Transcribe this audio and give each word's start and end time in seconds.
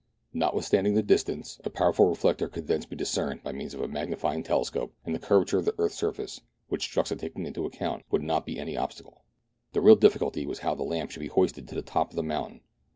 Notwithstanding 0.33 0.95
the 0.95 1.03
distance, 1.03 1.61
a 1.63 1.69
powerful 1.69 2.07
reflector 2.09 2.47
could 2.49 2.65
thence 2.65 2.87
be 2.87 2.95
discerned 2.95 3.43
by 3.43 3.51
means 3.51 3.75
of 3.75 3.81
a 3.81 3.87
magnifying 3.87 4.41
telescope, 4.41 4.95
and 5.05 5.13
the 5.13 5.19
curvature 5.19 5.59
of 5.59 5.65
the 5.65 5.73
THREE 5.73 5.83
ENGLISHMEN 5.85 6.07
AND 6.09 6.15
THREE 6.15 6.23
RUSSIANS. 6.25 6.41
1 6.69 6.75
87 6.75 6.75
earth's 6.75 6.89
surface, 6.89 6.89
which 6.89 6.91
Strux 7.05 7.09
had 7.09 7.19
taken 7.19 7.45
into 7.45 7.65
account, 7.67 8.03
would 8.09 8.23
not 8.23 8.47
be 8.47 8.57
any 8.57 8.75
obstacle. 8.75 9.21
The 9.73 9.81
real 9.81 9.95
difficulty 9.95 10.47
was 10.47 10.57
how 10.65 10.73
the 10.73 10.81
lamp 10.81 11.11
should 11.11 11.19
be 11.19 11.27
hoisted 11.27 11.67
to 11.67 11.75
the 11.75 11.83
top 11.83 12.09
of 12.09 12.15
the 12.15 12.23
moun 12.23 12.49
tain. 12.49 12.61